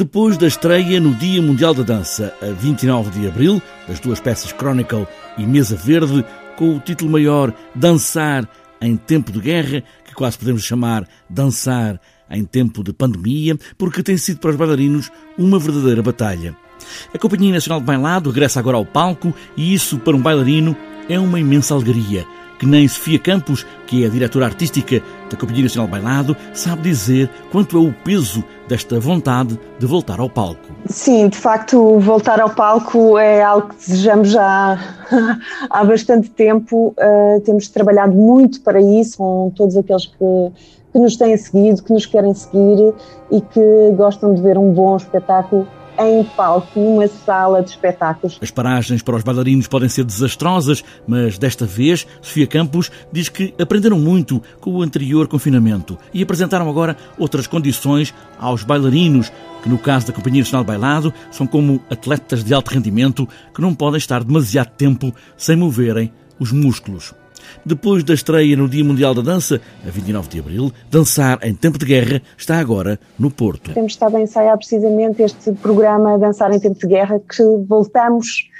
[0.00, 4.50] Depois da estreia no Dia Mundial da Dança, a 29 de abril, das duas peças
[4.50, 6.24] Chronicle e Mesa Verde,
[6.56, 8.48] com o título maior Dançar
[8.80, 12.00] em Tempo de Guerra, que quase podemos chamar Dançar
[12.30, 16.56] em Tempo de Pandemia, porque tem sido para os bailarinos uma verdadeira batalha.
[17.12, 20.74] A Companhia Nacional de Bailado regressa agora ao palco e isso, para um bailarino,
[21.10, 22.24] é uma imensa alegria
[22.60, 27.30] que nem Sofia Campos, que é a diretora artística da Companhia Nacional Bailado, sabe dizer
[27.50, 30.60] quanto é o peso desta vontade de voltar ao palco.
[30.86, 34.78] Sim, de facto, voltar ao palco é algo que desejamos já
[35.70, 36.94] há bastante tempo.
[36.98, 40.52] Uh, temos trabalhado muito para isso, com todos aqueles que,
[40.92, 42.92] que nos têm seguido, que nos querem seguir
[43.30, 45.66] e que gostam de ver um bom espetáculo
[45.98, 48.38] em palco, numa sala de espetáculos.
[48.40, 53.54] As paragens para os bailarinos podem ser desastrosas, mas desta vez, Sofia Campos diz que
[53.60, 59.32] aprenderam muito com o anterior confinamento e apresentaram agora outras condições aos bailarinos,
[59.62, 63.60] que no caso da Companhia Nacional de Bailado são como atletas de alto rendimento que
[63.60, 67.14] não podem estar demasiado tempo sem moverem os músculos.
[67.64, 71.78] Depois da estreia no Dia Mundial da Dança, a 29 de abril, Dançar em Tempo
[71.78, 73.72] de Guerra está agora no Porto.
[73.72, 78.50] Temos estado a ensaiar precisamente este programa Dançar em Tempo de Guerra, que voltamos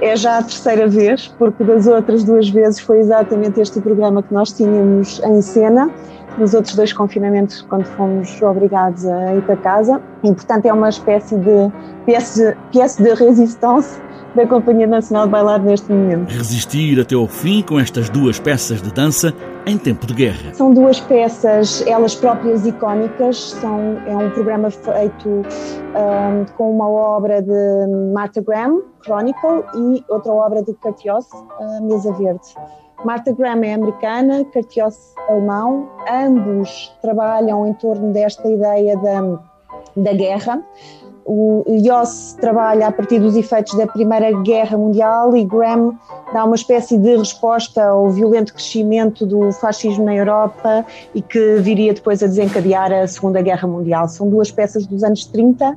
[0.00, 4.32] é já a terceira vez, porque das outras duas vezes foi exatamente este programa que
[4.32, 5.90] nós tínhamos em cena,
[6.38, 10.00] nos outros dois confinamentos, quando fomos obrigados a ir para casa.
[10.22, 11.70] E, portanto, é uma espécie de
[12.06, 14.00] pièce de, pièce de resistência
[14.34, 16.30] da Companhia Nacional de Bailar neste momento.
[16.30, 19.34] Resistir até ao fim com estas duas peças de dança
[19.66, 20.54] em tempo de guerra.
[20.54, 27.42] São duas peças, elas próprias icónicas, são, é um programa feito um, com uma obra
[27.42, 31.26] de Martha Graham, Chronicle, e outra obra de Curtios,
[31.82, 32.54] Mesa Verde.
[33.04, 34.96] Martha Graham é americana, Curtios
[35.28, 39.38] alemão, ambos trabalham em torno desta ideia da,
[39.96, 40.62] da guerra.
[41.32, 45.96] O Yoss trabalha a partir dos efeitos da Primeira Guerra Mundial e Graham
[46.32, 51.94] dá uma espécie de resposta ao violento crescimento do fascismo na Europa e que viria
[51.94, 54.08] depois a desencadear a Segunda Guerra Mundial.
[54.08, 55.76] São duas peças dos anos 30 uh,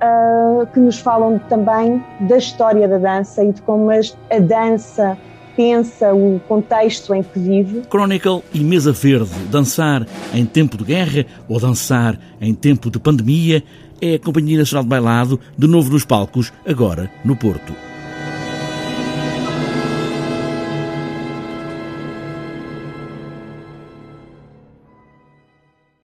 [0.00, 5.18] ah, que nos falam também da história da dança e de como a dança
[5.58, 7.82] pensa o contexto em que vive.
[7.90, 13.64] Chronicle e Mesa Verde, dançar em tempo de guerra ou dançar em tempo de pandemia,
[14.00, 17.87] é a Companhia Nacional de Bailado, de novo nos palcos, agora no Porto.